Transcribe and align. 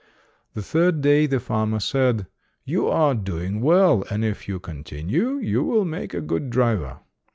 The 0.55 0.63
third 0.63 1.01
day, 1.01 1.27
the 1.27 1.39
farmer 1.39 1.79
said, 1.79 2.25
"You 2.65 2.87
are 2.87 3.13
doing 3.13 3.61
well, 3.61 4.03
and 4.09 4.25
if 4.25 4.47
you 4.47 4.59
continue, 4.59 5.37
you 5.37 5.61
will 5.63 5.85
make 5.85 6.15
a 6.15 6.21
good 6.21 6.49
driver". 6.49 7.01